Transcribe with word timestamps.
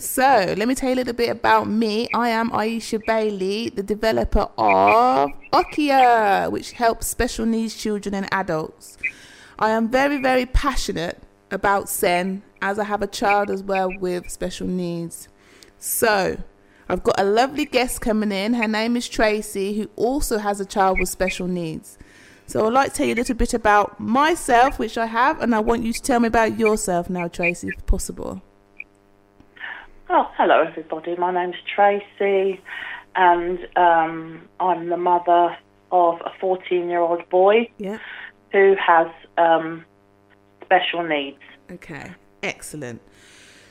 So, 0.00 0.54
let 0.56 0.66
me 0.66 0.74
tell 0.74 0.88
you 0.88 0.94
a 0.94 0.96
little 0.96 1.12
bit 1.12 1.28
about 1.28 1.68
me. 1.68 2.08
I 2.14 2.30
am 2.30 2.48
Aisha 2.52 3.04
Bailey, 3.04 3.68
the 3.68 3.82
developer 3.82 4.48
of 4.56 5.28
Okia, 5.52 6.50
which 6.50 6.72
helps 6.72 7.06
special 7.06 7.44
needs 7.44 7.76
children 7.76 8.14
and 8.14 8.26
adults. 8.32 8.96
I 9.58 9.72
am 9.72 9.90
very, 9.90 10.16
very 10.16 10.46
passionate 10.46 11.22
about 11.50 11.90
SEN 11.90 12.42
as 12.62 12.78
I 12.78 12.84
have 12.84 13.02
a 13.02 13.06
child 13.06 13.50
as 13.50 13.62
well 13.62 13.90
with 13.98 14.30
special 14.30 14.66
needs. 14.66 15.28
So, 15.78 16.38
I've 16.88 17.02
got 17.02 17.20
a 17.20 17.24
lovely 17.24 17.66
guest 17.66 18.00
coming 18.00 18.32
in. 18.32 18.54
Her 18.54 18.68
name 18.68 18.96
is 18.96 19.06
Tracey, 19.06 19.74
who 19.74 19.90
also 19.96 20.38
has 20.38 20.60
a 20.60 20.64
child 20.64 20.98
with 20.98 21.10
special 21.10 21.46
needs. 21.46 21.98
So, 22.46 22.66
I'd 22.66 22.72
like 22.72 22.92
to 22.92 22.96
tell 22.96 23.06
you 23.06 23.12
a 23.12 23.16
little 23.16 23.36
bit 23.36 23.52
about 23.52 24.00
myself, 24.00 24.78
which 24.78 24.96
I 24.96 25.04
have, 25.04 25.42
and 25.42 25.54
I 25.54 25.60
want 25.60 25.82
you 25.82 25.92
to 25.92 26.00
tell 26.00 26.20
me 26.20 26.28
about 26.28 26.58
yourself 26.58 27.10
now, 27.10 27.28
Tracey, 27.28 27.68
if 27.68 27.84
possible. 27.84 28.40
Oh, 30.12 30.28
hello 30.36 30.64
everybody. 30.66 31.14
My 31.14 31.32
name's 31.32 31.54
Tracey, 31.72 32.60
and 33.14 33.60
um, 33.76 34.48
I'm 34.58 34.88
the 34.88 34.96
mother 34.96 35.56
of 35.92 36.20
a 36.22 36.30
14-year-old 36.44 37.28
boy 37.28 37.70
Yeah. 37.78 37.98
who 38.50 38.74
has 38.84 39.06
um, 39.38 39.84
special 40.64 41.04
needs. 41.04 41.38
Okay, 41.70 42.10
excellent. 42.42 43.00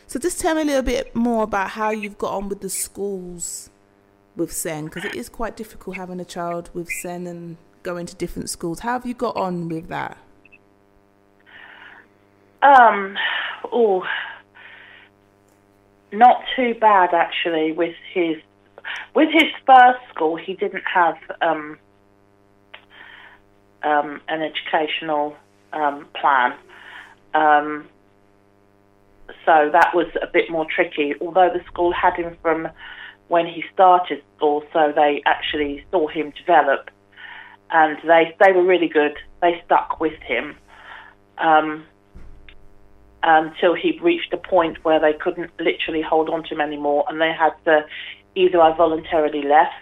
So 0.08 0.18
just 0.18 0.40
tell 0.40 0.56
me 0.56 0.62
a 0.62 0.66
little 0.66 0.82
bit 0.82 1.14
more 1.14 1.44
about 1.44 1.72
how 1.72 1.90
you've 1.90 2.18
got 2.18 2.32
on 2.34 2.48
with 2.48 2.62
the 2.62 2.70
schools 2.70 3.70
with 4.38 4.54
SEN, 4.54 4.86
because 4.86 5.04
it 5.04 5.16
is 5.16 5.28
quite 5.28 5.58
difficult 5.58 5.98
having 5.98 6.22
a 6.22 6.26
child 6.26 6.70
with 6.74 6.90
SEN 6.90 7.28
and 7.28 7.58
going 7.84 8.06
to 8.06 8.16
different 8.16 8.50
schools. 8.50 8.80
How 8.80 8.94
have 8.94 9.06
you 9.06 9.14
got 9.14 9.36
on 9.36 9.68
with 9.68 9.90
that? 9.90 10.18
Um, 12.62 13.18
oh, 13.74 14.06
not 16.12 16.44
too 16.56 16.76
bad 16.80 17.14
actually. 17.14 17.72
With 17.72 17.96
his 18.14 18.38
with 19.16 19.30
his 19.32 19.52
first 19.66 20.00
school, 20.14 20.36
he 20.36 20.54
didn't 20.54 20.84
have 20.94 21.18
um, 21.42 21.78
um, 23.84 24.22
an 24.28 24.42
educational 24.42 25.36
um, 25.74 26.08
plan. 26.20 26.54
Um, 27.34 27.88
so 29.46 29.70
that 29.72 29.92
was 29.94 30.08
a 30.22 30.28
bit 30.28 30.50
more 30.50 30.66
tricky. 30.66 31.14
Although 31.22 31.50
the 31.54 31.64
school 31.66 31.94
had 31.94 32.16
him 32.16 32.36
from 32.42 32.68
when 33.28 33.46
he 33.46 33.64
started 33.74 34.24
school, 34.38 34.64
so 34.74 34.92
they 34.96 35.22
actually 35.26 35.86
saw 35.92 36.08
him 36.08 36.34
develop, 36.38 36.90
and 37.70 37.98
they 38.08 38.36
they 38.44 38.52
were 38.52 38.64
really 38.64 38.88
good. 38.88 39.16
They 39.42 39.62
stuck 39.66 40.00
with 40.00 40.20
him 40.22 40.58
um, 41.38 41.86
until 43.24 43.74
he 43.76 44.00
reached 44.02 44.32
a 44.34 44.38
point 44.38 44.84
where 44.84 45.00
they 45.00 45.14
couldn't 45.14 45.52
literally 45.60 46.02
hold 46.02 46.30
on 46.30 46.44
to 46.44 46.50
him 46.50 46.62
anymore, 46.62 47.06
and 47.10 47.20
they 47.20 47.32
had 47.32 47.52
to 47.66 47.86
either 48.36 48.62
I 48.62 48.76
voluntarily 48.76 49.42
left 49.42 49.74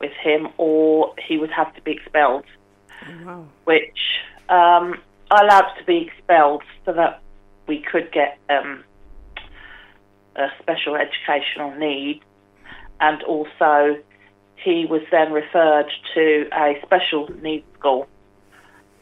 with 0.00 0.12
him 0.12 0.48
or 0.58 1.14
he 1.28 1.38
would 1.38 1.50
have 1.52 1.72
to 1.76 1.82
be 1.82 1.92
expelled 1.92 2.44
Oh, 3.04 3.24
wow. 3.24 3.46
which 3.64 3.98
um, 4.48 5.00
I 5.30 5.42
allowed 5.42 5.74
to 5.78 5.84
be 5.84 6.08
expelled 6.08 6.62
so 6.84 6.92
that 6.92 7.20
we 7.66 7.80
could 7.80 8.10
get 8.12 8.38
um, 8.50 8.84
a 10.36 10.48
special 10.60 10.96
educational 10.96 11.72
need, 11.78 12.20
and 13.00 13.22
also 13.22 13.98
he 14.56 14.86
was 14.86 15.02
then 15.10 15.32
referred 15.32 15.90
to 16.14 16.48
a 16.52 16.80
special 16.84 17.28
needs 17.42 17.64
school 17.78 18.06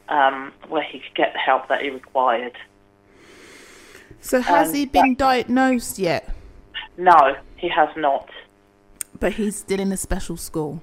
um, 0.08 0.52
where 0.68 0.82
he 0.82 1.00
could 1.00 1.14
get 1.14 1.32
the 1.32 1.38
help 1.38 1.68
that 1.68 1.82
he 1.82 1.90
required. 1.90 2.56
So 4.20 4.40
has 4.40 4.72
he 4.74 4.86
been 4.86 5.14
diagnosed 5.14 5.98
yet? 5.98 6.34
No, 6.96 7.36
he 7.56 7.68
has 7.68 7.88
not. 7.96 8.28
But 9.18 9.34
he's 9.34 9.56
still 9.56 9.80
in 9.80 9.90
a 9.92 9.96
special 9.96 10.36
school. 10.36 10.82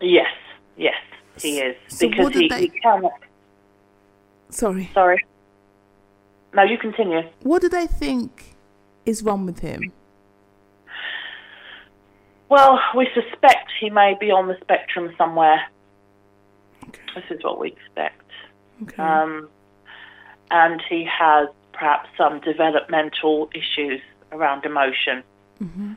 Yes, 0.00 0.26
yes, 0.76 0.94
he 1.38 1.58
is 1.58 1.76
So 1.88 2.08
because 2.08 2.32
he, 2.34 2.48
they- 2.48 2.60
he 2.62 2.68
cannot. 2.68 3.12
Sorry. 4.50 4.90
Sorry. 4.94 5.24
No, 6.54 6.62
you 6.64 6.76
continue. 6.78 7.22
What 7.42 7.62
do 7.62 7.68
they 7.68 7.86
think 7.86 8.56
is 9.06 9.22
wrong 9.22 9.46
with 9.46 9.60
him? 9.60 9.92
Well, 12.48 12.80
we 12.96 13.08
suspect 13.14 13.70
he 13.80 13.90
may 13.90 14.16
be 14.18 14.32
on 14.32 14.48
the 14.48 14.56
spectrum 14.60 15.14
somewhere. 15.16 15.60
Okay. 16.88 17.00
This 17.14 17.24
is 17.30 17.44
what 17.44 17.60
we 17.60 17.68
expect. 17.68 18.24
Okay. 18.82 19.00
Um, 19.00 19.48
and 20.50 20.82
he 20.88 21.04
has 21.04 21.48
perhaps 21.80 22.10
some 22.18 22.40
developmental 22.40 23.48
issues 23.54 24.02
around 24.32 24.66
emotion. 24.66 25.22
hmm 25.58 25.92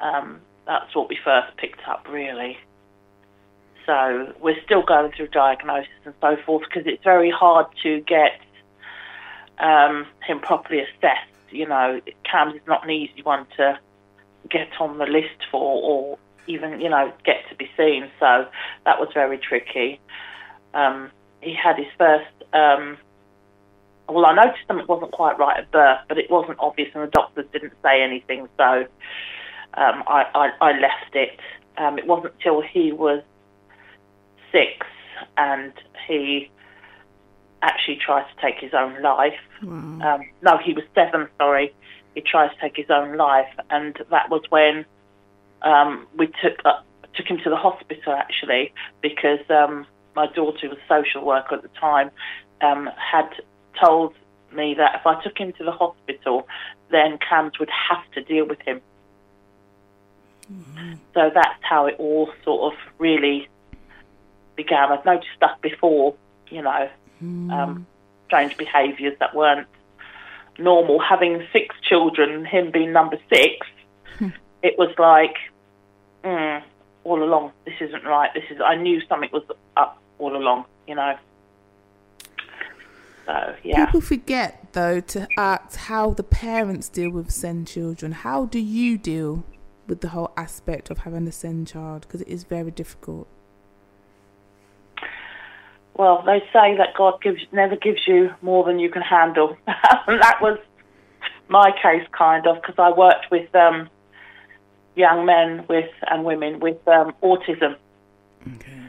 Um, 0.00 0.40
that's 0.66 0.94
what 0.96 1.08
we 1.10 1.18
first 1.22 1.54
picked 1.58 1.86
up, 1.86 2.06
really. 2.08 2.58
So 3.84 4.32
we're 4.40 4.60
still 4.64 4.82
going 4.82 5.12
through 5.12 5.28
diagnosis 5.28 6.00
and 6.06 6.14
so 6.20 6.36
forth 6.44 6.64
because 6.68 6.86
it's 6.86 7.04
very 7.04 7.30
hard 7.30 7.66
to 7.82 8.00
get 8.00 8.40
um, 9.58 10.06
him 10.26 10.40
properly 10.40 10.80
assessed. 10.80 11.30
You 11.50 11.68
know, 11.68 12.00
CAMHS 12.24 12.56
is 12.56 12.66
not 12.66 12.82
an 12.84 12.90
easy 12.90 13.22
one 13.22 13.46
to 13.58 13.78
get 14.50 14.68
on 14.80 14.98
the 14.98 15.06
list 15.06 15.40
for 15.50 15.82
or 15.90 16.18
even, 16.46 16.80
you 16.80 16.88
know, 16.88 17.12
get 17.24 17.48
to 17.50 17.54
be 17.54 17.70
seen. 17.76 18.10
So 18.18 18.46
that 18.86 18.98
was 18.98 19.08
very 19.12 19.38
tricky. 19.38 20.00
Um, 20.74 21.10
he 21.42 21.54
had 21.54 21.76
his 21.76 21.92
first, 21.98 22.34
um, 22.52 22.96
well, 24.08 24.26
I 24.26 24.34
noticed 24.34 24.66
something 24.66 24.86
wasn't 24.86 25.12
quite 25.12 25.38
right 25.38 25.58
at 25.58 25.70
birth, 25.70 26.00
but 26.08 26.18
it 26.18 26.30
wasn't 26.30 26.58
obvious 26.60 26.88
and 26.94 27.02
the 27.02 27.10
doctors 27.10 27.46
didn't 27.52 27.72
say 27.82 28.02
anything. 28.02 28.48
So 28.56 28.86
um, 29.74 30.04
I, 30.06 30.24
I, 30.34 30.50
I 30.60 30.78
left 30.78 31.14
it. 31.14 31.38
Um, 31.78 31.98
it 31.98 32.06
wasn't 32.06 32.38
till 32.40 32.62
he 32.62 32.92
was 32.92 33.22
six 34.52 34.86
and 35.36 35.72
he 36.06 36.50
actually 37.62 37.96
tried 37.96 38.22
to 38.22 38.40
take 38.40 38.60
his 38.60 38.72
own 38.74 39.02
life. 39.02 39.38
Wow. 39.62 39.70
Um, 39.70 40.20
no, 40.42 40.58
he 40.58 40.72
was 40.72 40.84
seven, 40.94 41.28
sorry. 41.38 41.74
He 42.14 42.20
tried 42.20 42.48
to 42.48 42.60
take 42.60 42.76
his 42.76 42.90
own 42.90 43.16
life, 43.16 43.52
and 43.68 43.94
that 44.10 44.30
was 44.30 44.42
when 44.48 44.86
um, 45.62 46.06
we 46.16 46.28
took 46.42 46.64
uh, 46.64 46.80
took 47.14 47.26
him 47.26 47.38
to 47.44 47.50
the 47.50 47.56
hospital 47.56 48.12
actually 48.12 48.72
because 49.02 49.40
um, 49.50 49.86
my 50.14 50.26
daughter, 50.26 50.58
who 50.62 50.68
was 50.70 50.78
a 50.78 50.88
social 50.88 51.24
worker 51.24 51.56
at 51.56 51.62
the 51.62 51.68
time, 51.80 52.10
um, 52.62 52.88
had 52.96 53.28
told 53.80 54.14
me 54.52 54.74
that 54.74 54.96
if 55.00 55.06
I 55.06 55.22
took 55.22 55.36
him 55.38 55.52
to 55.54 55.64
the 55.64 55.72
hospital, 55.72 56.46
then 56.90 57.18
CAMHS 57.18 57.58
would 57.58 57.70
have 57.70 58.10
to 58.12 58.22
deal 58.22 58.46
with 58.46 58.60
him. 58.60 58.80
So 61.14 61.30
that's 61.34 61.62
how 61.62 61.86
it 61.86 61.96
all 61.98 62.30
sort 62.44 62.72
of 62.72 62.78
really 62.98 63.48
began. 64.54 64.92
I've 64.92 65.04
noticed 65.04 65.28
stuff 65.36 65.60
before, 65.60 66.14
you 66.48 66.62
know, 66.62 66.88
um, 67.52 67.86
strange 68.26 68.56
behaviours 68.56 69.16
that 69.18 69.34
weren't 69.34 69.66
normal. 70.58 71.00
Having 71.00 71.46
six 71.52 71.74
children, 71.82 72.44
him 72.44 72.70
being 72.70 72.92
number 72.92 73.18
six, 73.28 73.66
it 74.62 74.78
was 74.78 74.94
like, 74.98 75.36
mm, 76.24 76.62
all 77.04 77.22
along, 77.22 77.52
this 77.64 77.74
isn't 77.80 78.04
right. 78.04 78.30
This 78.34 78.44
is. 78.50 78.60
I 78.64 78.74
knew 78.76 79.00
something 79.08 79.30
was 79.32 79.44
up 79.76 80.00
all 80.18 80.36
along, 80.36 80.64
you 80.86 80.94
know. 80.94 81.16
So 83.26 83.54
yeah. 83.64 83.86
People 83.86 84.00
forget, 84.00 84.72
though, 84.72 85.00
to 85.00 85.26
ask 85.36 85.76
how 85.76 86.10
the 86.10 86.22
parents 86.22 86.88
deal 86.88 87.10
with 87.10 87.30
SEND 87.30 87.66
children. 87.66 88.12
How 88.12 88.46
do 88.46 88.60
you 88.60 88.96
deal 88.96 89.44
with 89.88 90.00
the 90.00 90.08
whole 90.08 90.32
aspect 90.36 90.90
of 90.90 90.98
having 90.98 91.26
a 91.26 91.32
SEND 91.32 91.66
child? 91.66 92.02
Because 92.02 92.22
it 92.22 92.28
is 92.28 92.44
very 92.44 92.70
difficult. 92.70 93.26
Well, 95.94 96.22
they 96.24 96.40
say 96.52 96.76
that 96.76 96.94
God 96.96 97.20
gives 97.22 97.40
never 97.52 97.74
gives 97.74 98.06
you 98.06 98.30
more 98.42 98.64
than 98.64 98.78
you 98.78 98.90
can 98.90 99.02
handle, 99.02 99.56
and 99.66 100.20
that 100.22 100.38
was 100.40 100.58
my 101.48 101.72
case, 101.82 102.06
kind 102.12 102.46
of, 102.46 102.56
because 102.56 102.74
I 102.78 102.90
worked 102.90 103.30
with 103.30 103.52
um, 103.54 103.88
young 104.94 105.24
men 105.24 105.64
with 105.68 105.90
and 106.10 106.24
women 106.24 106.60
with 106.60 106.86
um, 106.86 107.14
autism. 107.22 107.76
Okay. 108.54 108.85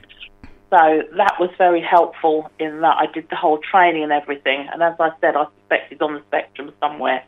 So 0.69 1.03
that 1.15 1.35
was 1.39 1.49
very 1.57 1.81
helpful 1.81 2.51
in 2.59 2.81
that 2.81 2.97
I 2.97 3.05
did 3.05 3.29
the 3.29 3.37
whole 3.37 3.59
training 3.59 4.03
and 4.03 4.11
everything. 4.11 4.67
And 4.71 4.83
as 4.83 4.95
I 4.99 5.11
said, 5.21 5.35
I 5.35 5.45
suspect 5.59 5.91
he's 5.91 6.01
on 6.01 6.15
the 6.15 6.21
spectrum 6.27 6.73
somewhere. 6.81 7.23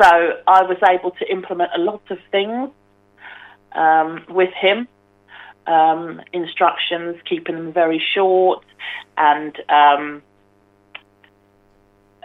So 0.00 0.06
I 0.46 0.62
was 0.62 0.78
able 0.88 1.10
to 1.12 1.30
implement 1.30 1.72
a 1.74 1.78
lot 1.78 2.00
of 2.10 2.18
things 2.30 2.70
um, 3.72 4.24
with 4.28 4.52
him. 4.54 4.88
Um, 5.66 6.22
instructions, 6.32 7.16
keeping 7.26 7.54
them 7.54 7.72
very 7.72 8.02
short, 8.14 8.64
and 9.16 9.54
um, 9.68 10.22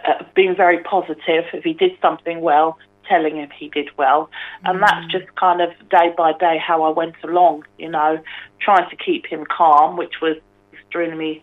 uh, 0.04 0.24
being 0.34 0.56
very 0.56 0.82
positive. 0.82 1.44
If 1.52 1.62
he 1.62 1.74
did 1.74 1.92
something 2.00 2.40
well, 2.40 2.78
telling 3.08 3.36
him 3.36 3.50
he 3.50 3.68
did 3.68 3.88
well. 3.96 4.30
And 4.64 4.82
that's 4.82 5.06
just 5.10 5.34
kind 5.36 5.60
of 5.60 5.70
day 5.90 6.12
by 6.16 6.32
day 6.32 6.58
how 6.58 6.82
I 6.82 6.90
went 6.90 7.16
along, 7.22 7.64
you 7.78 7.88
know, 7.88 8.18
trying 8.60 8.88
to 8.90 8.96
keep 8.96 9.26
him 9.26 9.44
calm, 9.44 9.96
which 9.96 10.20
was 10.20 10.36
extremely 10.72 11.42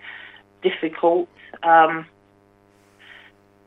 difficult. 0.62 1.28
Um, 1.64 2.06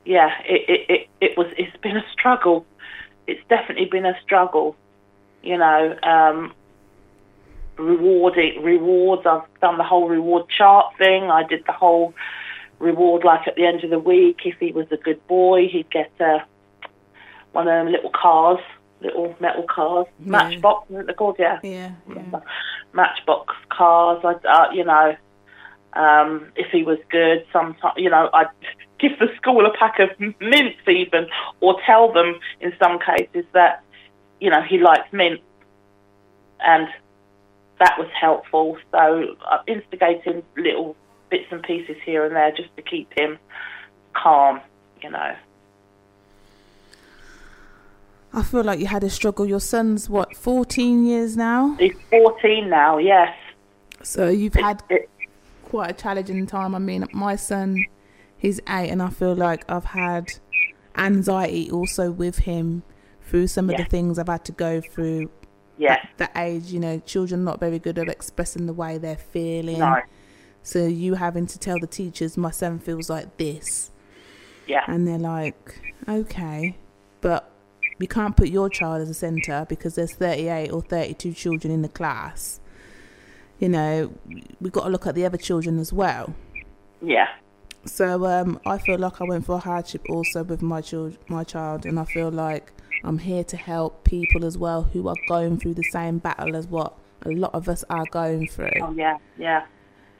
yeah, 0.05 0.31
it, 0.45 0.63
it, 0.69 0.91
it, 0.91 1.09
it 1.21 1.39
was, 1.39 1.47
it's 1.57 1.77
been 1.79 1.97
a 1.97 2.05
struggle 2.13 2.65
it's 3.27 3.41
definitely 3.49 3.87
been 3.87 4.07
a 4.07 4.19
struggle. 4.23 4.77
You 5.43 5.59
know, 5.59 5.97
um, 6.03 6.53
rewarding 7.77 8.63
rewards. 8.63 9.27
I've 9.27 9.43
done 9.61 9.79
the 9.79 9.85
whole 9.85 10.09
reward 10.09 10.47
chart 10.49 10.97
thing. 10.99 11.25
I 11.25 11.45
did 11.47 11.65
the 11.67 11.73
whole 11.73 12.15
reward 12.79 13.25
like 13.25 13.47
at 13.47 13.57
the 13.57 13.67
end 13.67 13.85
of 13.85 13.91
the 13.91 13.99
week. 13.99 14.41
If 14.45 14.59
he 14.59 14.73
was 14.73 14.87
a 14.91 14.97
good 14.97 15.25
boy, 15.27 15.69
he'd 15.69 15.91
get 15.91 16.11
a 16.21 16.39
one 17.57 17.67
of 17.67 17.73
them 17.73 17.91
little 17.91 18.11
cars, 18.11 18.61
little 19.01 19.35
metal 19.41 19.65
cars, 19.65 20.07
Yeah. 20.21 20.31
matchbox. 20.31 20.91
Isn't 20.91 21.09
it 21.09 21.17
called? 21.17 21.37
Yeah, 21.39 21.59
Yeah, 21.63 21.93
yeah. 22.15 22.41
matchbox 22.93 23.55
cars. 23.71 24.23
I, 24.25 24.35
uh, 24.47 24.71
you 24.73 24.85
know, 24.85 25.17
um, 25.95 26.53
if 26.55 26.67
he 26.71 26.83
was 26.83 26.99
good, 27.11 27.47
sometimes 27.53 27.95
you 27.97 28.11
know 28.11 28.29
I'd 28.35 28.49
give 28.99 29.19
the 29.19 29.29
school 29.37 29.65
a 29.65 29.73
pack 29.77 29.99
of 29.99 30.11
mints 30.21 30.79
even, 30.87 31.27
or 31.61 31.81
tell 31.87 32.13
them 32.13 32.39
in 32.61 32.75
some 32.79 32.99
cases 32.99 33.47
that 33.53 33.83
you 34.39 34.51
know 34.51 34.61
he 34.61 34.77
likes 34.79 35.11
mint, 35.13 35.41
and 36.61 36.89
that 37.81 37.99
was 37.99 38.09
helpful. 38.21 38.77
So 38.93 39.35
uh, 39.51 39.59
instigating 39.67 40.43
little 40.59 40.95
bits 41.31 41.47
and 41.51 41.63
pieces 41.63 41.97
here 42.05 42.25
and 42.27 42.37
there 42.37 42.53
just 42.53 42.75
to 42.77 42.83
keep 42.83 43.09
him 43.19 43.39
calm, 44.13 44.61
you 45.03 45.11
know. 45.11 45.35
I 48.37 48.43
feel 48.43 48.63
like 48.63 48.79
you 48.81 48.87
had 48.87 49.03
a 49.03 49.09
struggle. 49.11 49.47
Your 49.47 49.61
son's 49.61 50.11
what, 50.11 50.37
14 50.37 51.07
years 51.07 51.37
now? 51.39 51.75
He's 51.81 51.95
14 52.11 52.69
now, 52.69 52.99
yes. 52.99 53.35
So 54.03 54.29
you've 54.29 54.53
had 54.55 54.83
It, 54.91 55.09
quite 55.65 55.91
a 55.91 55.95
challenging 55.95 56.47
time. 56.47 56.75
I 56.75 56.79
mean, 56.79 57.07
my 57.13 57.35
son, 57.37 57.83
he's 58.37 58.61
eight, 58.69 58.91
and 58.91 59.03
I 59.03 59.09
feel 59.09 59.35
like 59.35 59.65
I've 59.71 59.87
had 59.87 60.35
anxiety 60.97 61.71
also 61.71 62.11
with 62.11 62.41
him 62.41 62.83
through 63.23 63.47
some 63.47 63.71
of 63.71 63.73
Yeah. 63.73 63.85
the 63.85 63.89
things 63.91 64.19
I've 64.19 64.29
had 64.29 64.45
to 64.45 64.53
go 64.53 64.81
through. 64.83 65.31
yes, 65.79 65.99
At 66.19 66.33
the 66.35 66.41
age, 66.41 66.67
you 66.73 66.79
know, 66.81 66.99
children 67.01 67.43
not 67.45 67.59
very 67.59 67.79
good 67.79 67.99
at 67.99 68.09
expressing 68.09 68.67
the 68.67 68.73
way 68.73 68.97
they're 68.99 69.17
feeling. 69.17 69.79
no, 69.79 69.97
So 70.63 70.87
you 70.87 71.15
having 71.15 71.47
to 71.49 71.59
tell 71.59 71.79
the 71.79 71.87
teachers, 71.87 72.37
my 72.37 72.51
son 72.51 72.79
feels 72.79 73.09
like 73.11 73.37
this, 73.39 73.91
yeah, 74.67 74.85
and 74.89 75.07
they're 75.09 75.19
like, 75.19 75.81
okay, 76.09 76.77
but 77.21 77.51
we 77.99 78.07
can't 78.07 78.37
put 78.37 78.49
your 78.49 78.69
child 78.69 79.03
as 79.03 79.11
a 79.11 79.15
centre 79.15 79.67
because 79.69 79.95
there's 79.95 80.13
38 80.13 80.71
or 80.71 80.83
32 80.83 81.33
children 81.33 81.73
in 81.73 81.83
the 81.83 81.89
class. 81.89 82.61
You 83.59 83.71
know, 83.71 84.13
we've 84.61 84.73
got 84.73 84.85
to 84.85 84.91
look 84.91 85.07
at 85.07 85.15
the 85.15 85.25
other 85.25 85.39
children 85.39 85.79
as 85.79 85.93
well. 85.93 86.35
yeah, 87.01 87.29
So 87.87 88.27
um, 88.27 88.61
I 88.67 88.77
feel 88.79 88.99
like 88.99 89.21
I 89.21 89.25
went 89.25 89.47
for 89.47 89.55
a 89.57 89.59
hardship 89.59 90.05
also 90.11 90.43
with 90.45 90.61
my 90.61 90.81
child, 90.83 91.17
my 91.29 91.43
child, 91.45 91.87
and 91.87 91.99
I 91.99 92.05
feel 92.05 92.31
like 92.31 92.73
I'm 93.03 93.19
here 93.19 93.45
to 93.45 93.57
help 93.57 94.05
people 94.05 94.45
as 94.45 94.59
well 94.59 94.83
who 94.83 95.09
are 95.09 95.17
going 95.29 95.59
through 95.59 95.75
the 95.75 95.85
same 95.85 96.19
battle 96.19 96.55
as 96.57 96.67
what 96.67 96.93
a 97.23 97.31
lot 97.31 97.55
of 97.55 97.69
us 97.69 97.83
are 97.89 98.05
going 98.11 98.47
through. 98.49 98.71
oh 98.83 98.93
yeah, 98.93 99.17
yeah, 99.39 99.65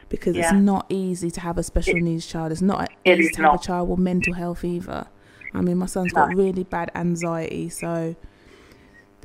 Because 0.09 0.35
yeah. 0.37 0.45
it's 0.45 0.53
not 0.53 0.87
easy 0.89 1.31
to 1.31 1.41
have 1.41 1.59
a 1.59 1.63
special 1.63 1.99
needs 2.01 2.27
child. 2.27 2.53
It's 2.53 2.63
not 2.63 2.91
it 3.05 3.19
easy 3.19 3.31
to 3.35 3.43
have 3.43 3.55
a 3.55 3.59
child 3.59 3.89
with 3.91 3.99
mental 3.99 4.33
health 4.33 4.65
either. 4.65 5.09
I 5.55 5.61
mean, 5.61 5.79
my 5.79 5.87
son's 5.87 6.13
got 6.13 6.35
really 6.35 6.65
bad 6.65 6.91
anxiety, 6.95 7.69
so 7.69 8.15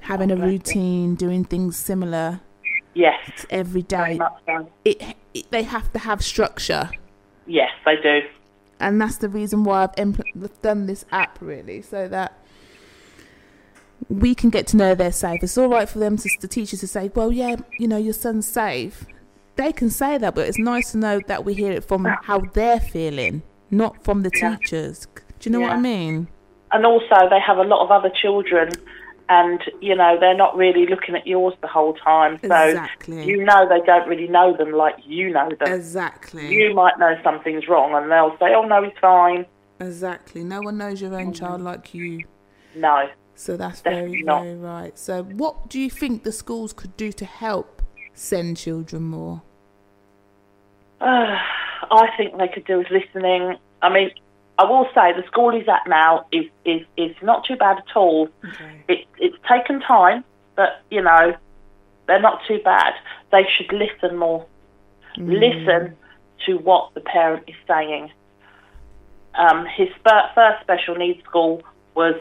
having 0.01 0.31
Oh, 0.31 0.35
a 0.35 0.37
routine, 0.37 1.15
doing 1.15 1.43
things 1.45 1.77
similar 1.77 2.39
yes, 2.93 3.19
every 3.49 3.81
very 3.83 4.17
day, 4.17 4.25
so. 4.45 4.69
it, 4.85 5.01
it 5.33 5.51
they 5.51 5.63
have 5.63 5.91
to 5.93 5.99
have 5.99 6.23
structure. 6.23 6.89
Yes, 7.47 7.69
they 7.85 7.95
do. 7.97 8.21
and 8.79 8.99
that's 9.01 9.17
the 9.17 9.29
reason 9.29 9.63
why 9.63 9.83
I've 9.83 9.95
impl- 9.95 10.49
done 10.61 10.87
this 10.87 11.05
app 11.11 11.37
really, 11.41 11.81
so 11.81 12.07
that 12.07 12.37
we 14.09 14.33
can 14.35 14.49
get 14.49 14.67
to 14.67 14.77
know 14.77 14.95
they're 14.95 15.11
safe. 15.11 15.41
It's 15.43 15.57
all 15.57 15.69
right 15.69 15.87
for 15.87 15.99
them 15.99 16.17
to 16.17 16.29
the 16.39 16.47
teachers 16.47 16.79
to 16.81 16.87
say, 16.87 17.11
"Well, 17.13 17.31
yeah, 17.31 17.57
you 17.77 17.87
know, 17.87 17.97
your 17.97 18.13
son's 18.13 18.47
safe." 18.47 19.05
They 19.57 19.71
can 19.73 19.89
say 19.89 20.17
that, 20.17 20.33
but 20.33 20.47
it's 20.47 20.57
nice 20.57 20.91
to 20.93 20.97
know 20.97 21.19
that 21.27 21.43
we 21.45 21.53
hear 21.53 21.71
it 21.73 21.83
from 21.83 22.05
how 22.05 22.39
they're 22.53 22.79
feeling, 22.79 23.43
not 23.69 24.03
from 24.03 24.23
the 24.23 24.31
Yeah. 24.33 24.55
teachers. 24.55 25.07
Do 25.41 25.49
you 25.49 25.53
know 25.53 25.61
what 25.61 25.71
I 25.71 25.79
mean? 25.79 26.27
And 26.71 26.85
also, 26.85 27.29
they 27.29 27.39
have 27.39 27.57
a 27.57 27.63
lot 27.63 27.83
of 27.83 27.91
other 27.91 28.09
children, 28.09 28.69
and 29.27 29.61
you 29.81 29.95
know 29.95 30.17
they're 30.19 30.35
not 30.35 30.55
really 30.55 30.85
looking 30.87 31.15
at 31.15 31.27
yours 31.27 31.53
the 31.61 31.67
whole 31.67 31.93
time. 31.95 32.37
So 32.41 32.45
Exactly. 32.45 33.25
you 33.25 33.43
know 33.43 33.67
they 33.67 33.81
don't 33.85 34.07
really 34.07 34.27
know 34.27 34.55
them 34.55 34.71
like 34.71 34.95
you 35.05 35.29
know 35.31 35.49
them. 35.59 35.73
Exactly. 35.73 36.53
You 36.53 36.73
might 36.73 36.97
know 36.99 37.17
something's 37.23 37.67
wrong, 37.67 37.93
and 37.93 38.09
they'll 38.11 38.37
say, 38.39 38.53
"Oh 38.55 38.63
no, 38.63 38.83
he's 38.83 38.93
fine." 39.01 39.45
Exactly. 39.79 40.43
No 40.43 40.61
one 40.61 40.77
knows 40.77 41.01
your 41.01 41.13
own 41.19 41.33
child 41.33 41.61
like 41.61 41.93
you. 41.93 42.23
No, 42.75 43.09
So 43.35 43.57
that's 43.57 43.81
very, 43.81 44.21
not. 44.21 44.43
very 44.43 44.55
right. 44.55 44.97
So, 44.97 45.23
what 45.23 45.69
do 45.69 45.79
you 45.79 45.89
think 45.89 46.23
the 46.23 46.31
schools 46.31 46.71
could 46.71 46.95
do 46.95 47.11
to 47.13 47.25
help 47.25 47.81
SEND 48.13 48.55
children 48.57 49.03
more? 49.03 49.41
Uh, 51.01 51.05
I 51.91 52.09
think 52.15 52.37
they 52.37 52.47
could 52.47 52.65
do 52.65 52.77
with 52.77 52.91
listening. 52.91 53.57
I 53.81 53.89
mean, 53.91 54.11
I 54.57 54.65
will 54.65 54.87
say 54.93 55.13
the 55.13 55.25
school 55.27 55.51
he's 55.51 55.67
at 55.67 55.87
now 55.87 56.25
is 56.31 56.45
is, 56.65 56.81
is 56.97 57.15
not 57.21 57.45
too 57.45 57.55
bad 57.55 57.77
at 57.77 57.95
all. 57.95 58.29
Okay. 58.45 58.83
It, 58.87 59.07
it's 59.17 59.37
taken 59.49 59.79
time, 59.79 60.23
but 60.55 60.83
you 60.89 61.01
know 61.01 61.35
they're 62.07 62.21
not 62.21 62.41
too 62.47 62.59
bad. 62.63 62.93
They 63.31 63.47
should 63.55 63.73
listen 63.73 64.17
more. 64.17 64.45
Listen 65.17 65.97
to 66.45 66.57
what 66.57 66.93
the 66.93 67.01
parent 67.01 67.43
is 67.47 67.55
saying. 67.67 68.11
Um, 69.35 69.65
his 69.65 69.89
first 70.03 70.61
special 70.61 70.95
needs 70.95 71.23
school 71.23 71.61
was 71.95 72.15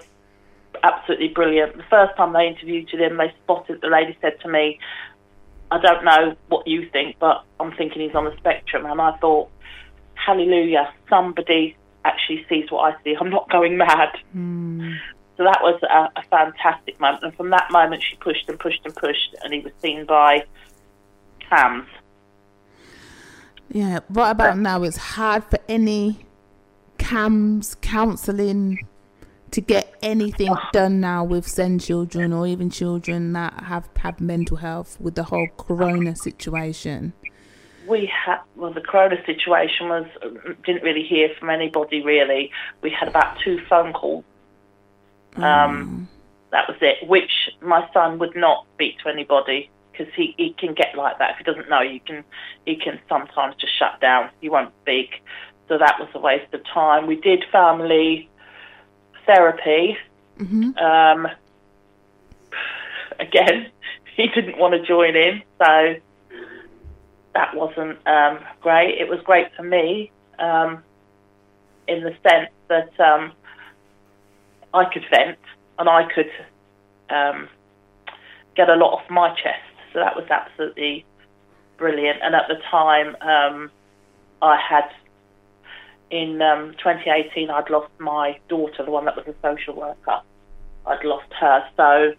absolutely 0.83 1.29
brilliant. 1.29 1.77
The 1.77 1.85
first 1.85 2.17
time 2.17 2.33
they 2.33 2.47
interviewed 2.47 2.89
him, 2.91 3.17
they 3.17 3.33
spotted. 3.43 3.81
The 3.81 3.89
lady 3.89 4.17
said 4.21 4.41
to 4.41 4.49
me, 4.49 4.79
"I 5.71 5.79
don't 5.81 6.05
know 6.05 6.37
what 6.49 6.67
you 6.67 6.89
think, 6.91 7.17
but 7.19 7.45
I'm 7.59 7.73
thinking 7.73 8.03
he's 8.03 8.15
on 8.15 8.25
the 8.25 8.37
spectrum." 8.37 8.87
And 8.87 9.01
I 9.01 9.17
thought, 9.19 9.51
"Hallelujah! 10.15 10.93
Somebody 11.09 11.77
actually 12.05 12.45
sees 12.49 12.71
what 12.71 12.95
I 12.95 13.03
see. 13.03 13.17
I'm 13.19 13.31
not 13.31 13.49
going 13.51 13.77
mad." 13.77 14.17
Mm. 14.37 14.99
So 15.37 15.45
that 15.45 15.61
was 15.63 15.81
a, 15.83 16.21
a 16.21 16.23
fantastic 16.25 17.01
moment. 17.01 17.25
And 17.25 17.35
from 17.35 17.51
that 17.51 17.71
moment, 17.71 18.03
she 18.03 18.17
pushed 18.17 18.49
and 18.49 18.59
pushed 18.59 18.85
and 18.85 18.95
pushed, 18.95 19.35
and 19.43 19.55
he 19.55 19.61
was 19.61 19.73
seen 19.81 20.05
by 20.05 20.45
CAMHS. 21.51 21.87
Yeah, 23.73 24.01
right 24.11 24.31
about 24.31 24.59
now, 24.59 24.83
it's 24.83 24.97
hard 24.97 25.45
for 25.45 25.59
any 25.69 26.27
CAMHS 26.99 27.81
counselling 27.81 28.87
to 29.53 29.61
get 29.61 29.95
anything 30.03 30.55
done 30.73 31.01
now 31.01 31.25
with 31.25 31.47
SEND 31.47 31.81
children 31.81 32.33
or 32.33 32.47
even 32.47 32.71
children 32.71 33.33
that 33.33 33.65
have 33.65 33.89
had 33.97 34.21
mental 34.21 34.59
health 34.59 35.01
with 35.01 35.15
the 35.15 35.25
whole 35.25 35.49
corona 35.57 36.15
situation. 36.15 37.13
We 37.91 38.07
had 38.07 38.39
well, 38.57 38.73
the 38.73 38.81
corona 38.81 39.17
situation 39.27 39.89
was 39.89 40.07
didn't 40.65 40.83
really 40.83 41.03
hear 41.03 41.29
from 41.39 41.51
anybody 41.51 42.03
really. 42.03 42.51
We 42.83 42.91
had 42.91 43.09
about 43.09 43.39
two 43.45 43.61
phone 43.69 43.93
calls. 43.93 44.25
Um, 45.37 46.09
that 46.53 46.69
was 46.69 46.77
it. 46.81 47.09
Which 47.09 47.51
my 47.61 47.89
son 47.93 48.19
would 48.19 48.37
not 48.37 48.65
speak 48.75 48.99
to 49.01 49.09
anybody 49.09 49.71
because 49.91 50.13
he, 50.15 50.35
he 50.37 50.53
can 50.53 50.75
get 50.75 50.95
like 50.97 51.19
that 51.19 51.33
if 51.33 51.39
he 51.39 51.45
doesn't 51.45 51.69
know. 51.69 51.81
You 51.81 52.01
can 52.01 52.25
he 52.65 52.77
can 52.77 53.01
sometimes 53.09 53.57
just 53.57 53.77
shut 53.77 54.01
down. 54.01 54.31
He 54.41 54.49
won't 54.49 54.73
speak. 54.83 55.23
So 55.69 55.79
that 55.79 55.99
was 56.01 56.09
a 56.15 56.19
waste 56.19 56.53
of 56.55 56.65
time. 56.65 57.07
We 57.07 57.17
did 57.17 57.45
family 57.51 58.29
therapy. 59.27 59.97
hmm 60.39 60.71
Um, 60.79 61.29
again, 63.19 63.71
he 64.17 64.29
didn't 64.29 64.59
want 64.59 64.75
to 64.75 64.83
join 64.87 65.17
in, 65.17 65.43
so 65.59 65.97
that 67.35 67.55
wasn't 67.55 67.99
um, 68.07 68.39
great. 68.61 68.99
It 68.99 69.09
was 69.09 69.21
great 69.25 69.47
for 69.57 69.63
me 69.63 70.11
um, 70.39 70.83
in 71.87 72.03
the 72.03 72.15
sense 72.23 72.51
that 72.69 72.99
um, 73.01 73.33
I 74.75 74.85
could 74.93 75.05
vent 75.11 75.39
and 75.79 75.89
I 75.89 76.09
could 76.13 76.31
um, 77.09 77.49
get 78.57 78.69
a 78.69 78.75
lot 78.75 78.95
off 78.95 79.11
my 79.11 79.31
chest. 79.31 79.63
So 79.93 79.99
that 80.01 80.17
was 80.17 80.27
absolutely 80.31 81.05
brilliant. 81.77 82.19
And 82.23 82.35
at 82.35 82.49
the 82.49 82.57
time, 82.71 83.17
um, 83.21 83.71
I 84.43 84.57
had 84.57 84.91
in 86.11 86.43
um, 86.43 86.73
2018, 86.79 87.51
I'd 87.51 87.71
lost 87.71 87.91
my 87.99 88.39
daughter, 88.49 88.85
the 88.85 88.91
one 88.91 89.05
that 89.05 89.17
was 89.17 89.27
a 89.27 89.35
social 89.43 89.75
worker. 89.75 90.21
I'd 90.87 91.05
lost 91.05 91.33
her, 91.39 91.65
so 91.77 92.13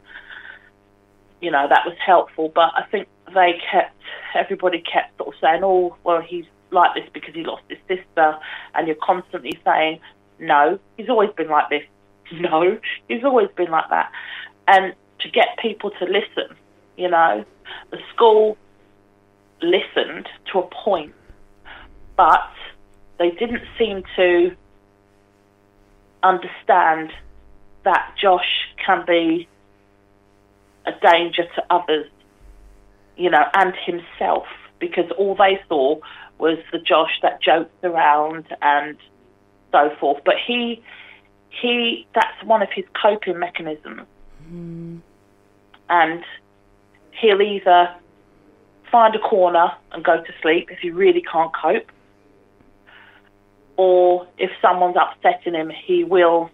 you 1.42 1.52
know 1.52 1.68
that 1.68 1.86
was 1.86 1.96
helpful. 2.06 2.52
But 2.54 2.72
I 2.76 2.84
think 2.90 3.08
they 3.34 3.60
kept 3.72 3.96
everybody 4.36 4.82
kept 4.82 5.18
sort 5.18 5.36
of 5.36 5.40
saying, 5.42 5.62
"Oh, 5.64 5.96
well, 6.04 6.22
he's 6.22 6.46
like 6.72 6.94
this 6.96 7.10
because 7.14 7.34
he 7.34 7.44
lost 7.44 7.64
his 7.70 7.80
sister," 7.88 8.38
and 8.76 8.88
you're 8.88 8.96
constantly 9.02 9.60
saying, 9.66 10.00
"No, 10.40 10.80
he's 10.98 11.10
always 11.10 11.32
been 11.32 11.50
like 11.50 11.70
this. 11.70 11.84
No, 12.32 12.80
he's 13.10 13.24
always 13.26 13.50
been 13.56 13.72
like 13.72 13.90
that." 13.90 14.12
And 14.68 14.94
to 15.20 15.30
get 15.30 15.58
people 15.62 15.92
to 15.92 16.06
listen, 16.06 16.56
you 16.98 17.10
know, 17.10 17.44
the 17.90 17.98
school 18.14 18.58
listened 19.62 20.28
to 20.52 20.60
a 20.60 20.68
point, 20.68 21.14
but 22.16 22.50
they 23.20 23.32
didn't 23.32 23.64
seem 23.78 24.04
to 24.16 24.56
understand 26.24 27.12
that 27.84 28.16
Josh 28.20 28.68
can 28.84 29.04
be 29.06 29.48
a 30.86 30.92
danger 31.02 31.44
to 31.56 31.64
others, 31.70 32.10
you 33.18 33.30
know, 33.30 33.44
and 33.54 33.74
himself, 33.86 34.46
because 34.80 35.10
all 35.18 35.36
they 35.36 35.60
saw 35.68 35.98
was 36.38 36.58
the 36.72 36.80
Josh 36.80 37.20
that 37.22 37.42
joked 37.42 37.84
around 37.84 38.46
and 38.62 38.98
so 39.72 39.92
forth. 40.00 40.22
But 40.26 40.36
he, 40.46 40.82
he, 41.50 42.08
that's 42.16 42.44
one 42.44 42.62
of 42.62 42.70
his 42.74 42.86
coping 43.00 43.40
mechanisms, 43.40 44.08
hmm. 44.48 44.98
and 45.90 46.24
he'll 47.12 47.42
either 47.42 47.94
find 48.92 49.16
a 49.16 49.20
corner 49.20 49.72
and 49.92 50.04
go 50.04 50.22
to 50.22 50.34
sleep 50.42 50.70
if 50.72 50.80
he 50.80 50.90
really 50.90 51.22
can't 51.22 51.52
cope, 51.56 51.92
or 53.78 54.28
if 54.38 54.52
someone's 54.62 54.98
upsetting 55.00 55.54
him, 55.54 55.72
he 55.86 56.04
will 56.04 56.52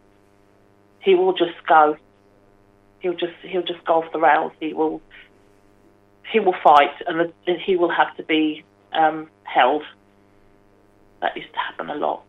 he 0.99 1.15
will 1.15 1.33
just 1.33 1.65
go. 1.67 1.97
He'll 2.99 3.13
just 3.13 3.33
he'll 3.41 3.63
just 3.63 3.83
go 3.85 4.03
off 4.03 4.11
the 4.11 4.19
rails. 4.19 4.51
He 4.59 4.73
will 4.73 5.01
he 6.31 6.39
will 6.39 6.55
fight, 6.63 6.93
and 7.07 7.33
the- 7.45 7.57
he 7.57 7.75
will 7.75 7.91
have 7.91 8.15
to 8.17 8.23
be 8.23 8.63
um, 8.93 9.29
held. 9.43 9.83
That 11.21 11.35
used 11.35 11.51
to 11.53 11.59
happen 11.59 11.89
a 11.89 11.95
lot, 11.95 12.23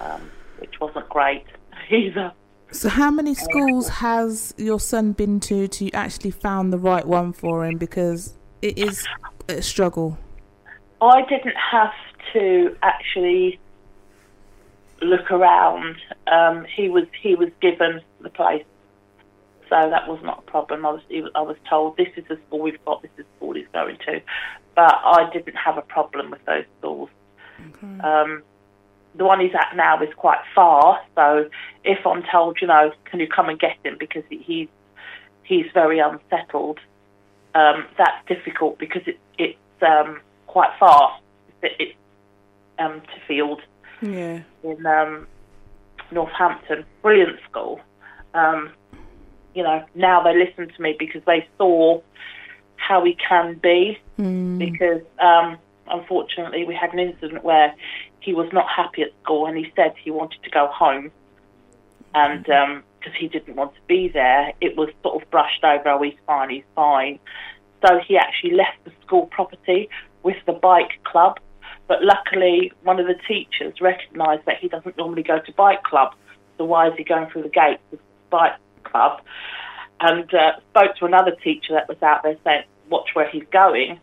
um, 0.00 0.30
which 0.58 0.78
wasn't 0.80 1.08
great 1.08 1.44
either. 1.90 2.32
So, 2.72 2.88
how 2.88 3.10
many 3.10 3.34
schools 3.34 3.88
has 3.88 4.54
your 4.56 4.78
son 4.78 5.12
been 5.12 5.40
to 5.40 5.66
to 5.66 5.90
actually 5.90 6.30
found 6.30 6.72
the 6.72 6.78
right 6.78 7.06
one 7.06 7.32
for 7.32 7.66
him? 7.66 7.78
Because 7.78 8.34
it 8.62 8.78
is 8.78 9.04
a 9.48 9.60
struggle. 9.60 10.18
I 11.00 11.22
didn't 11.22 11.56
have 11.56 11.92
to 12.32 12.76
actually 12.82 13.58
look 15.02 15.30
around. 15.30 15.96
Um, 16.26 16.64
he 16.64 16.88
was 16.88 17.04
he 17.20 17.34
was 17.34 17.48
given 17.60 18.00
the 18.20 18.30
place, 18.30 18.64
so 19.70 19.88
that 19.88 20.08
was 20.08 20.18
not 20.22 20.40
a 20.46 20.50
problem. 20.50 20.84
I 20.84 20.90
was 20.90 21.02
I 21.34 21.40
was 21.40 21.56
told 21.68 21.96
this 21.96 22.08
is 22.16 22.24
the 22.28 22.38
school 22.46 22.60
we've 22.60 22.84
got, 22.84 23.02
this 23.02 23.10
is 23.16 23.24
the 23.24 23.36
school 23.36 23.54
he's 23.54 23.68
going 23.72 23.96
to, 24.06 24.20
but 24.74 25.00
I 25.02 25.30
didn't 25.32 25.54
have 25.56 25.78
a 25.78 25.82
problem 25.82 26.30
with 26.30 26.44
those 26.44 26.64
schools. 26.78 27.08
Um, 28.04 28.42
the 29.14 29.24
one 29.24 29.40
he's 29.40 29.54
at 29.54 29.76
now 29.76 30.02
is 30.02 30.12
quite 30.16 30.40
far, 30.54 31.00
so 31.14 31.48
if 31.84 32.04
I'm 32.06 32.22
told, 32.30 32.58
you 32.60 32.66
know, 32.66 32.92
can 33.04 33.20
you 33.20 33.28
come 33.28 33.48
and 33.48 33.58
get 33.58 33.76
him 33.84 33.96
because 33.98 34.24
he's 34.28 34.68
he's 35.44 35.66
very 35.72 35.98
unsettled, 36.00 36.78
um, 37.54 37.86
that's 37.96 38.26
difficult 38.26 38.78
because 38.78 39.02
it, 39.06 39.18
it's 39.38 39.58
um, 39.82 40.20
quite 40.46 40.70
far. 40.78 41.18
It, 41.62 41.72
it's 41.78 41.96
um, 42.78 43.00
to 43.00 43.20
Field 43.26 43.60
Yeah. 44.00 44.40
in 44.62 44.86
um, 44.86 45.26
Northampton. 46.10 46.84
Brilliant 47.02 47.38
school. 47.48 47.80
Um, 48.34 48.70
you 49.54 49.62
know, 49.62 49.84
now 49.94 50.22
they 50.22 50.36
listen 50.36 50.68
to 50.74 50.82
me 50.82 50.96
because 50.98 51.22
they 51.26 51.46
saw 51.58 52.00
how 52.76 53.00
we 53.02 53.16
can 53.28 53.54
be. 53.54 53.98
Because 54.58 55.02
um, 55.18 55.58
unfortunately, 55.88 56.64
we 56.64 56.74
had 56.74 56.92
an 56.92 56.98
incident 56.98 57.44
where 57.44 57.74
he 58.20 58.34
was 58.34 58.48
not 58.52 58.66
happy 58.68 59.02
at 59.02 59.10
school 59.22 59.46
and 59.46 59.56
he 59.56 59.72
said 59.76 59.94
he 60.02 60.10
wanted 60.10 60.42
to 60.42 60.50
go 60.50 60.68
home. 60.68 61.10
And 62.14 62.44
because 62.44 63.14
he 63.18 63.28
didn't 63.28 63.56
want 63.56 63.74
to 63.74 63.80
be 63.86 64.08
there, 64.08 64.52
it 64.60 64.76
was 64.76 64.88
sort 65.02 65.22
of 65.22 65.30
brushed 65.30 65.64
over. 65.64 65.88
Oh, 65.88 66.02
he's 66.02 66.18
fine, 66.26 66.50
he's 66.50 66.64
fine. 66.74 67.18
So 67.86 67.98
he 68.06 68.16
actually 68.16 68.52
left 68.52 68.84
the 68.84 68.92
school 69.04 69.26
property 69.26 69.88
with 70.22 70.36
the 70.46 70.52
bike 70.52 71.02
club. 71.04 71.38
But 71.86 72.04
luckily, 72.04 72.72
one 72.82 73.00
of 73.00 73.06
the 73.06 73.16
teachers 73.26 73.80
recognised 73.80 74.44
that 74.46 74.58
he 74.60 74.68
doesn't 74.68 74.96
normally 74.96 75.22
go 75.22 75.40
to 75.40 75.52
bike 75.52 75.82
club. 75.82 76.14
So 76.58 76.64
why 76.64 76.88
is 76.88 76.94
he 76.96 77.04
going 77.04 77.28
through 77.30 77.42
the 77.42 77.48
gates 77.48 77.82
the 77.90 77.98
bike 78.28 78.52
club? 78.84 79.20
And 80.00 80.32
uh, 80.34 80.52
spoke 80.70 80.96
to 80.96 81.04
another 81.04 81.32
teacher 81.32 81.74
that 81.74 81.88
was 81.88 82.02
out 82.02 82.22
there 82.22 82.36
saying, 82.44 82.62
watch 82.88 83.10
where 83.14 83.28
he's 83.28 83.44
going. 83.52 84.00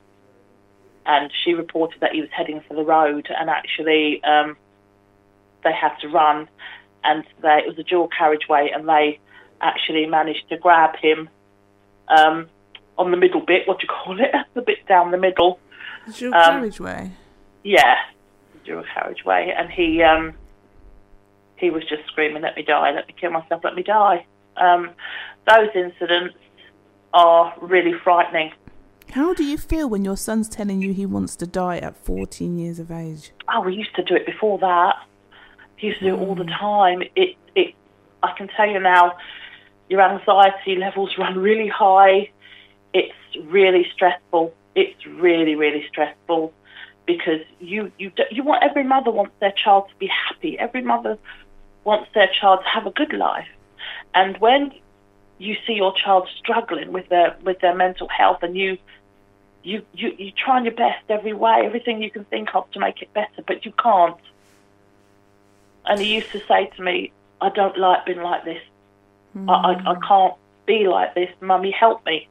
And 1.06 1.32
she 1.44 1.54
reported 1.54 2.02
that 2.02 2.12
he 2.12 2.22
was 2.22 2.30
heading 2.32 2.62
for 2.68 2.74
the 2.76 2.84
road 2.84 3.28
and 3.36 3.50
actually 3.50 4.22
um, 4.24 4.58
they 5.64 5.72
had 5.74 5.96
to 6.02 6.10
run 6.10 6.48
and 7.04 7.24
they, 7.42 7.62
it 7.66 7.68
was 7.68 7.80
a 7.80 7.84
dual 7.84 8.10
carriageway 8.16 8.70
and 8.74 8.88
they 8.88 9.20
actually 9.62 10.06
managed 10.06 10.50
to 10.50 10.58
grab 10.58 10.96
him 10.98 11.30
um, 12.10 12.48
on 12.98 13.12
the 13.12 13.18
middle 13.18 13.42
bit, 13.42 13.68
what 13.68 13.80
do 13.80 13.88
you 13.88 13.94
call 13.94 14.20
it? 14.20 14.32
the 14.54 14.62
bit 14.62 14.86
down 14.88 15.12
the 15.12 15.18
middle. 15.18 15.60
It's 16.08 16.22
your 16.22 16.36
Um, 16.36 16.42
carriageway. 16.44 17.12
Yeah, 17.64 17.96
dual 18.66 18.84
carriageway, 18.94 19.54
and 19.58 19.70
he 19.70 20.02
um, 20.02 20.34
he 21.58 21.70
was 21.70 21.84
just 21.84 22.06
screaming, 22.08 22.44
"Let 22.44 22.56
me 22.56 22.64
die! 22.64 22.92
Let 22.92 23.08
me 23.08 23.16
kill 23.20 23.32
myself! 23.32 23.62
Let 23.64 23.76
me 23.76 23.84
die!" 23.84 24.26
Um, 24.60 24.90
those 25.48 25.70
incidents 25.76 26.36
are 27.14 27.54
really 27.62 27.94
frightening. 28.04 28.52
How 29.12 29.34
do 29.34 29.44
you 29.44 29.58
feel 29.58 29.90
when 29.90 30.04
your 30.04 30.18
son's 30.18 30.50
telling 30.50 30.82
you 30.82 30.94
he 30.94 31.06
wants 31.06 31.36
to 31.38 31.48
die 31.48 31.78
at 31.78 31.96
14 31.96 32.58
years 32.58 32.80
of 32.80 32.92
age? 32.92 33.32
Oh, 33.52 33.62
we 33.62 33.74
used 33.74 33.96
to 33.96 34.04
do 34.04 34.16
it 34.16 34.26
before 34.26 34.58
that. 34.60 34.96
We 35.82 35.90
used 35.90 36.00
to 36.00 36.06
do 36.06 36.16
it 36.16 36.20
all 36.20 36.36
the 36.36 36.44
time. 36.44 37.04
It 37.16 37.38
it 37.56 37.76
I 38.22 38.34
can 38.38 38.50
tell 38.50 38.70
you 38.70 38.80
now, 38.80 39.18
your 39.90 40.02
anxiety 40.02 40.76
levels 40.76 41.16
run 41.18 41.38
really 41.38 41.70
high. 41.70 42.32
It's 42.94 43.16
really 43.46 43.88
stressful. 43.94 44.54
It's 44.76 45.06
really 45.06 45.56
really 45.56 45.86
stressful 45.88 46.54
because 47.06 47.42
you 47.60 47.92
you 47.98 48.12
you 48.30 48.44
want 48.44 48.64
every 48.64 48.84
mother 48.84 49.12
wants 49.12 49.34
their 49.40 49.54
child 49.54 49.88
to 49.90 49.96
be 49.96 50.08
happy. 50.08 50.60
Every 50.60 50.82
mother 50.82 51.18
wants 51.86 52.10
their 52.14 52.30
child 52.40 52.60
to 52.64 52.70
have 52.70 52.86
a 52.86 52.92
good 52.92 53.14
life. 53.14 53.48
And 54.18 54.36
when 54.40 54.74
you 55.38 55.56
see 55.68 55.74
your 55.74 55.94
child 55.94 56.28
struggling 56.40 56.92
with 56.92 57.08
their 57.10 57.38
with 57.44 57.60
their 57.60 57.76
mental 57.76 58.10
health 58.10 58.42
and 58.42 58.58
you 58.58 58.80
you, 59.62 59.84
you, 59.94 60.16
you 60.18 60.32
trying 60.32 60.64
your 60.64 60.74
best 60.74 61.04
every 61.08 61.34
way, 61.34 61.62
everything 61.66 62.02
you 62.02 62.10
can 62.10 62.24
think 62.26 62.56
of 62.56 62.72
to 62.72 62.80
make 62.80 63.02
it 63.04 63.14
better, 63.14 63.44
but 63.46 63.64
you 63.64 63.74
can't. 63.74 64.18
And 65.86 66.00
he 66.00 66.16
used 66.16 66.32
to 66.32 66.42
say 66.48 66.72
to 66.78 66.82
me, 66.82 67.12
I 67.42 67.50
don't 67.50 67.78
like 67.78 68.06
being 68.08 68.22
like 68.22 68.44
this. 68.44 68.64
I, 69.48 69.52
I, 69.52 69.72
I 69.74 69.96
mm. 69.96 70.08
can't 70.08 70.34
be 70.66 70.88
like 70.88 71.14
this. 71.14 71.30
Mummy, 71.42 71.70
help 71.70 72.04
me. 72.06 72.28